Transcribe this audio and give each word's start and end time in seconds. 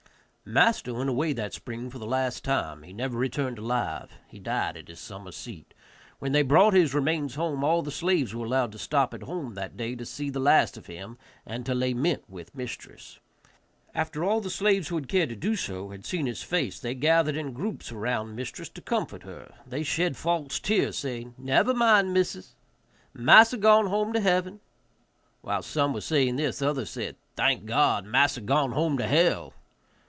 Master 0.43 0.93
went 0.95 1.09
away 1.09 1.31
that 1.33 1.53
spring 1.53 1.89
for 1.89 1.97
the 1.97 2.05
last 2.05 2.43
time; 2.43 2.83
he 2.83 2.91
never 2.91 3.17
returned 3.17 3.57
alive; 3.57 4.11
he 4.27 4.37
died 4.37 4.75
at 4.75 4.89
his 4.89 4.99
summer 4.99 5.31
seat. 5.31 5.73
When 6.19 6.33
they 6.33 6.41
brought 6.41 6.73
his 6.73 6.93
remains 6.93 7.35
home 7.35 7.63
all 7.63 7.79
of 7.79 7.85
the 7.85 7.91
slaves 7.91 8.35
were 8.35 8.45
allowed 8.45 8.73
to 8.73 8.79
stop 8.79 9.13
at 9.13 9.23
home 9.23 9.53
that 9.53 9.77
day 9.77 9.95
to 9.95 10.05
see 10.05 10.29
the 10.29 10.41
last 10.41 10.75
of 10.75 10.87
him, 10.87 11.17
and 11.45 11.65
to 11.65 11.73
lament 11.73 12.23
with 12.27 12.53
mistress. 12.53 13.19
After 13.93 14.25
all 14.25 14.41
the 14.41 14.49
slaves 14.49 14.89
who 14.89 14.99
cared 15.03 15.29
to 15.29 15.35
do 15.37 15.55
so 15.55 15.91
had 15.91 16.05
seen 16.05 16.25
his 16.25 16.43
face, 16.43 16.79
they 16.81 16.95
gathered 16.95 17.37
in 17.37 17.53
groups 17.53 17.89
around 17.89 18.35
mistress 18.35 18.67
to 18.69 18.81
comfort 18.81 19.23
her; 19.23 19.53
they 19.65 19.83
shed 19.83 20.17
false 20.17 20.59
tears, 20.59 20.97
saying, 20.97 21.33
"Never 21.37 21.73
mind, 21.73 22.13
missis, 22.13 22.55
massa 23.13 23.55
gone 23.55 23.85
home 23.85 24.11
to 24.11 24.19
heaven." 24.19 24.59
While 25.41 25.61
some 25.61 25.93
were 25.93 26.01
saying 26.01 26.35
this, 26.35 26.61
others 26.61 26.89
said, 26.89 27.15
"Thank 27.37 27.65
God, 27.65 28.05
massa 28.05 28.41
gone 28.41 28.73
home 28.73 28.97
to 28.97 29.07
hell." 29.07 29.53